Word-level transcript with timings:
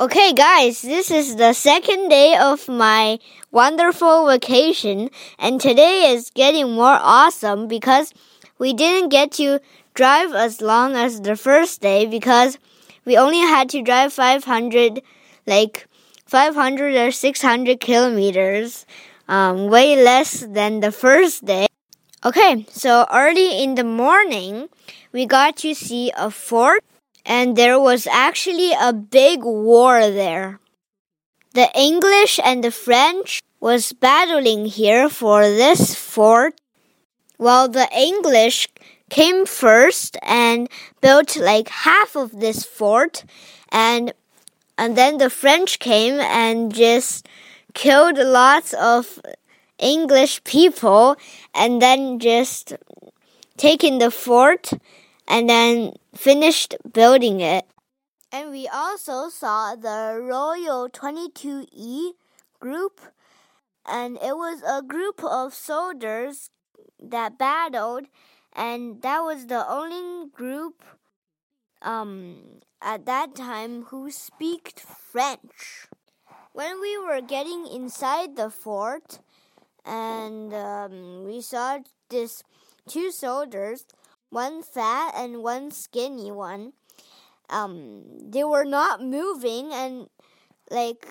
Okay, 0.00 0.32
guys, 0.32 0.80
this 0.80 1.10
is 1.10 1.34
the 1.34 1.52
second 1.52 2.08
day 2.08 2.36
of 2.36 2.68
my 2.68 3.18
wonderful 3.50 4.28
vacation, 4.28 5.10
and 5.40 5.60
today 5.60 6.12
is 6.12 6.30
getting 6.30 6.70
more 6.70 6.96
awesome 7.02 7.66
because 7.66 8.14
we 8.60 8.72
didn't 8.72 9.08
get 9.08 9.32
to 9.32 9.58
drive 9.94 10.34
as 10.34 10.60
long 10.60 10.94
as 10.94 11.22
the 11.22 11.34
first 11.34 11.80
day 11.80 12.06
because 12.06 12.58
we 13.04 13.16
only 13.16 13.40
had 13.40 13.68
to 13.70 13.82
drive 13.82 14.12
500, 14.12 15.02
like 15.48 15.88
500 16.26 16.94
or 16.94 17.10
600 17.10 17.80
kilometers, 17.80 18.86
um, 19.26 19.66
way 19.66 20.00
less 20.00 20.46
than 20.46 20.78
the 20.78 20.92
first 20.92 21.44
day. 21.44 21.66
Okay, 22.24 22.64
so 22.70 23.04
early 23.12 23.64
in 23.64 23.74
the 23.74 23.82
morning, 23.82 24.68
we 25.10 25.26
got 25.26 25.56
to 25.56 25.74
see 25.74 26.12
a 26.16 26.30
fort 26.30 26.84
and 27.24 27.56
there 27.56 27.78
was 27.78 28.06
actually 28.06 28.72
a 28.72 28.92
big 28.92 29.42
war 29.42 30.00
there. 30.10 30.60
The 31.54 31.70
English 31.74 32.38
and 32.44 32.62
the 32.62 32.70
French 32.70 33.42
was 33.60 33.92
battling 33.92 34.66
here 34.66 35.08
for 35.08 35.42
this 35.42 35.94
fort, 35.94 36.60
while 37.36 37.68
the 37.68 37.88
English 37.96 38.68
came 39.10 39.46
first 39.46 40.16
and 40.22 40.68
built 41.00 41.36
like 41.36 41.68
half 41.68 42.14
of 42.14 42.40
this 42.40 42.64
fort 42.64 43.24
and 43.70 44.12
and 44.76 44.96
then 44.96 45.18
the 45.18 45.30
French 45.30 45.78
came 45.78 46.20
and 46.20 46.72
just 46.72 47.26
killed 47.74 48.18
lots 48.18 48.72
of 48.74 49.18
English 49.78 50.44
people 50.44 51.16
and 51.54 51.82
then 51.82 52.18
just 52.18 52.74
taken 53.56 53.98
the 53.98 54.10
fort 54.10 54.72
and 55.28 55.48
then 55.48 55.92
finished 56.14 56.74
building 56.90 57.40
it. 57.40 57.66
And 58.32 58.50
we 58.50 58.66
also 58.66 59.28
saw 59.28 59.76
the 59.76 60.18
Royal 60.20 60.88
22E 60.88 62.12
group, 62.60 63.00
and 63.86 64.16
it 64.16 64.36
was 64.36 64.62
a 64.66 64.82
group 64.82 65.22
of 65.22 65.54
soldiers 65.54 66.50
that 66.98 67.38
battled, 67.38 68.06
and 68.54 69.00
that 69.02 69.20
was 69.20 69.46
the 69.46 69.68
only 69.70 70.28
group 70.30 70.82
um, 71.82 72.60
at 72.82 73.06
that 73.06 73.34
time 73.34 73.84
who 73.84 74.10
speak 74.10 74.80
French. 74.80 75.86
When 76.52 76.80
we 76.80 76.98
were 76.98 77.20
getting 77.20 77.66
inside 77.66 78.36
the 78.36 78.50
fort, 78.50 79.20
and 79.84 80.52
um, 80.52 81.24
we 81.24 81.40
saw 81.40 81.78
this 82.10 82.42
two 82.88 83.10
soldiers 83.10 83.86
one 84.30 84.62
fat 84.62 85.12
and 85.16 85.42
one 85.42 85.70
skinny 85.70 86.30
one. 86.30 86.72
Um, 87.50 88.04
they 88.30 88.44
were 88.44 88.64
not 88.64 89.02
moving, 89.02 89.72
and 89.72 90.08
like 90.70 91.06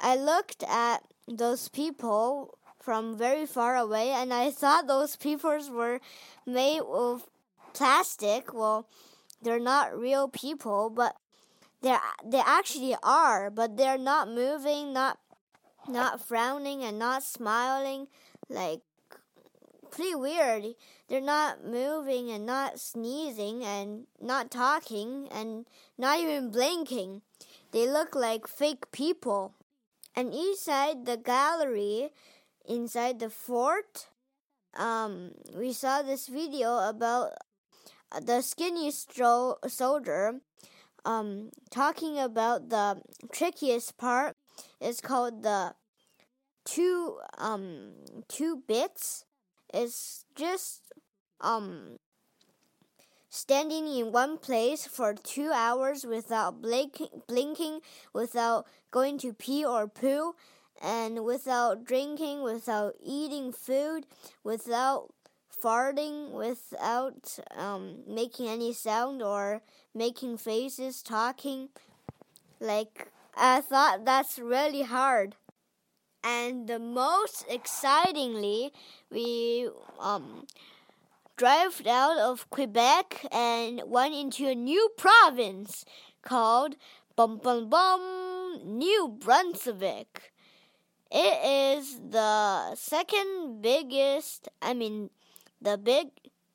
I 0.00 0.16
looked 0.16 0.64
at 0.68 1.04
those 1.28 1.68
people 1.68 2.58
from 2.80 3.16
very 3.16 3.46
far 3.46 3.76
away, 3.76 4.10
and 4.10 4.32
I 4.32 4.50
thought 4.50 4.86
those 4.86 5.16
people 5.16 5.58
were 5.70 6.00
made 6.46 6.80
of 6.80 7.24
plastic. 7.72 8.52
Well, 8.52 8.88
they're 9.42 9.60
not 9.60 9.96
real 9.96 10.28
people, 10.28 10.90
but 10.90 11.16
they 11.82 11.96
they 12.24 12.42
actually 12.44 12.96
are, 13.02 13.50
but 13.50 13.76
they're 13.76 13.98
not 13.98 14.28
moving, 14.28 14.92
not 14.92 15.18
not 15.88 16.20
frowning, 16.20 16.82
and 16.82 16.98
not 16.98 17.22
smiling 17.22 18.08
like 18.48 18.80
pretty 19.96 20.14
weird. 20.14 20.74
They're 21.08 21.20
not 21.20 21.64
moving 21.64 22.30
and 22.30 22.46
not 22.46 22.78
sneezing 22.78 23.64
and 23.64 24.06
not 24.20 24.50
talking 24.50 25.28
and 25.32 25.66
not 25.98 26.20
even 26.20 26.50
blinking. 26.50 27.22
They 27.72 27.88
look 27.88 28.14
like 28.14 28.46
fake 28.46 28.92
people. 28.92 29.54
And 30.14 30.32
inside 30.32 31.06
the 31.06 31.16
gallery, 31.16 32.10
inside 32.66 33.20
the 33.20 33.30
fort, 33.30 34.08
um, 34.76 35.32
we 35.56 35.72
saw 35.72 36.02
this 36.02 36.28
video 36.28 36.88
about 36.88 37.32
the 38.20 38.42
skinny 38.42 38.90
stro- 38.90 39.56
soldier 39.68 40.40
um, 41.04 41.50
talking 41.70 42.18
about 42.18 42.68
the 42.70 43.02
trickiest 43.32 43.96
part 43.96 44.36
It's 44.80 45.00
called 45.00 45.42
the 45.42 45.74
two 46.64 47.20
um 47.38 47.92
two 48.28 48.62
bits 48.66 49.25
is 49.72 50.24
just 50.34 50.92
um 51.40 51.98
standing 53.28 53.86
in 53.86 54.12
one 54.12 54.38
place 54.38 54.86
for 54.86 55.14
two 55.14 55.50
hours 55.52 56.04
without 56.04 56.60
blinking, 56.62 57.22
blinking, 57.28 57.80
without 58.12 58.66
going 58.90 59.18
to 59.18 59.32
pee 59.32 59.64
or 59.64 59.86
poo, 59.86 60.34
and 60.82 61.24
without 61.24 61.84
drinking, 61.84 62.42
without 62.42 62.94
eating 63.02 63.52
food, 63.52 64.06
without 64.42 65.12
farting, 65.62 66.30
without 66.32 67.38
um, 67.56 67.98
making 68.06 68.48
any 68.48 68.72
sound 68.72 69.22
or 69.22 69.62
making 69.94 70.36
faces, 70.36 71.02
talking. 71.02 71.68
Like, 72.60 73.10
I 73.36 73.60
thought 73.60 74.04
that's 74.04 74.38
really 74.38 74.82
hard 74.82 75.36
and 76.26 76.66
the 76.66 76.80
most 76.80 77.44
excitingly, 77.48 78.72
we 79.10 79.68
um, 80.00 80.46
drove 81.36 81.86
out 81.86 82.18
of 82.18 82.50
Quebec 82.50 83.26
and 83.30 83.80
went 83.86 84.12
into 84.12 84.48
a 84.48 84.54
new 84.54 84.90
province 84.96 85.84
called 86.22 86.74
Bum 87.14 87.38
Bum 87.38 87.68
Bum 87.68 88.60
New 88.64 89.16
Brunswick. 89.20 90.32
It 91.12 91.78
is 91.78 92.00
the 92.10 92.74
second 92.74 93.62
biggest, 93.62 94.48
I 94.60 94.74
mean, 94.74 95.10
the 95.62 95.78
big, 95.78 96.08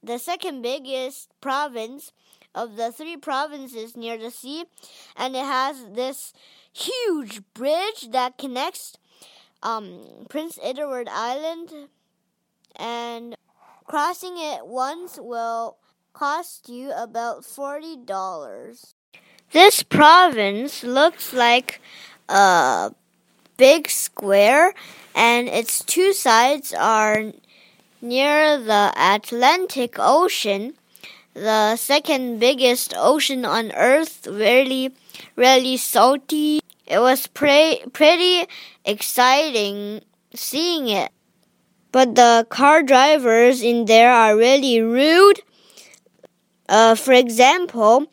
the 0.00 0.18
second 0.18 0.62
biggest 0.62 1.28
province 1.40 2.12
of 2.54 2.76
the 2.76 2.92
three 2.92 3.16
provinces 3.16 3.96
near 3.96 4.16
the 4.16 4.30
sea, 4.30 4.64
and 5.16 5.34
it 5.34 5.44
has 5.44 5.84
this 5.92 6.32
huge 6.72 7.40
bridge 7.52 8.12
that 8.12 8.38
connects 8.38 8.96
um, 9.62 10.26
Prince 10.28 10.58
Edward 10.62 11.08
Island, 11.10 11.88
and 12.76 13.36
crossing 13.84 14.36
it 14.38 14.66
once 14.66 15.18
will 15.20 15.76
cost 16.12 16.68
you 16.68 16.92
about 16.92 17.44
forty 17.44 17.96
dollars. 17.96 18.94
This 19.52 19.82
province 19.82 20.82
looks 20.82 21.32
like 21.32 21.80
a 22.28 22.92
big 23.56 23.88
square, 23.88 24.74
and 25.14 25.48
its 25.48 25.84
two 25.84 26.12
sides 26.12 26.74
are 26.74 27.32
near 28.02 28.58
the 28.58 28.92
Atlantic 28.96 29.96
Ocean, 29.98 30.74
the 31.34 31.76
second 31.76 32.38
biggest 32.38 32.94
ocean 32.96 33.44
on 33.44 33.72
Earth, 33.72 34.26
really, 34.26 34.92
really 35.36 35.76
salty 35.76 36.60
it 36.86 36.98
was 37.00 37.26
pre- 37.26 37.82
pretty 37.92 38.46
exciting 38.84 40.02
seeing 40.34 40.88
it. 40.88 41.10
But 41.92 42.14
the 42.14 42.46
car 42.50 42.82
drivers 42.82 43.62
in 43.62 43.86
there 43.86 44.12
are 44.12 44.36
really 44.36 44.80
rude. 44.80 45.40
Uh, 46.68 46.94
for 46.94 47.12
example, 47.12 48.06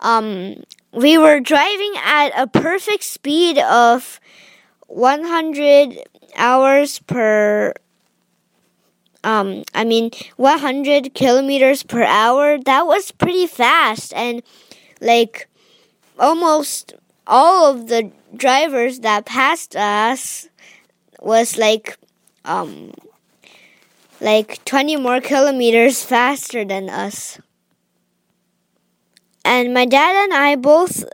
um, 0.00 0.62
we 0.92 1.18
were 1.18 1.40
driving 1.40 1.94
at 2.04 2.30
a 2.36 2.46
perfect 2.46 3.02
speed 3.02 3.58
of 3.58 4.20
100 4.86 5.98
hours 6.36 7.00
per 7.00 7.74
um, 9.24 9.64
I 9.74 9.82
mean, 9.82 10.12
100 10.36 11.12
kilometers 11.14 11.82
per 11.82 12.04
hour. 12.04 12.58
That 12.64 12.86
was 12.86 13.10
pretty 13.10 13.48
fast, 13.48 14.12
and 14.14 14.40
like 15.00 15.48
almost 16.16 16.94
all 17.26 17.70
of 17.70 17.88
the 17.88 18.10
drivers 18.36 19.00
that 19.00 19.24
passed 19.26 19.76
us 19.76 20.48
was 21.20 21.56
like 21.56 21.98
um 22.44 22.92
like 24.20 24.64
20 24.64 24.96
more 24.96 25.20
kilometers 25.20 26.04
faster 26.04 26.64
than 26.64 26.88
us. 26.88 27.38
And 29.44 29.72
my 29.72 29.84
dad 29.86 30.24
and 30.24 30.34
I 30.34 30.56
both 30.56 31.04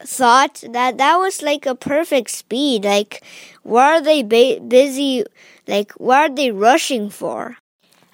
thought 0.00 0.64
that 0.70 0.98
that 0.98 1.16
was 1.16 1.42
like 1.42 1.66
a 1.66 1.74
perfect 1.74 2.30
speed. 2.30 2.84
Like, 2.84 3.22
what 3.62 3.84
are 3.84 4.00
they 4.00 4.22
ba- 4.22 4.60
busy? 4.60 5.24
Like, 5.66 5.92
what 5.92 6.30
are 6.30 6.34
they 6.34 6.50
rushing 6.50 7.10
for? 7.10 7.56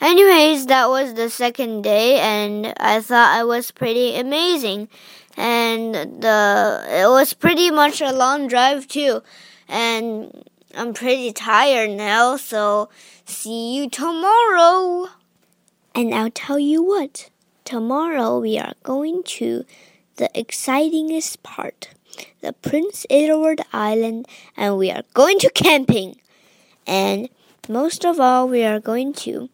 Anyways, 0.01 0.67
that 0.67 0.89
was 0.89 1.15
the 1.15 1.29
second 1.29 1.83
day, 1.83 2.19
and 2.21 2.73
I 2.81 3.01
thought 3.03 3.37
I 3.37 3.45
was 3.45 3.71
pretty 3.71 4.17
amazing 4.17 4.89
and 5.37 5.95
the 5.95 6.85
it 6.89 7.09
was 7.09 7.35
pretty 7.35 7.71
much 7.71 8.01
a 8.01 8.13
long 8.13 8.49
drive 8.49 8.89
too. 8.89 9.23
And 9.69 10.45
I'm 10.75 10.95
pretty 10.95 11.33
tired 11.33 11.91
now 11.91 12.37
so 12.37 12.89
see 13.25 13.77
you 13.77 13.89
tomorrow. 13.89 15.09
And 15.95 16.15
I'll 16.15 16.31
tell 16.31 16.59
you 16.59 16.83
what. 16.83 17.31
Tomorrow 17.65 18.41
we 18.41 18.59
are 18.59 18.75
going 18.83 19.23
to 19.39 19.65
the 20.17 20.31
excitingest 20.39 21.43
part 21.43 21.91
the 22.41 22.53
Prince 22.53 23.07
Edward 23.09 23.61
Island 23.73 24.27
and 24.57 24.77
we 24.77 24.91
are 24.91 25.03
going 25.15 25.39
to 25.41 25.51
camping. 25.51 26.17
And 26.87 27.29
most 27.69 28.05
of 28.05 28.19
all, 28.19 28.49
we 28.49 28.65
are 28.65 28.81
going 28.81 29.13
to 29.25 29.49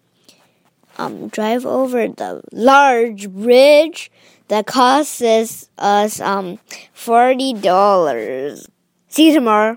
um, 0.98 1.28
drive 1.28 1.66
over 1.66 2.08
the 2.08 2.42
large 2.52 3.30
bridge 3.30 4.10
that 4.48 4.66
costs 4.66 5.22
us 5.22 6.20
um, 6.20 6.58
$40. 6.94 8.66
See 9.08 9.28
you 9.28 9.34
tomorrow. 9.34 9.74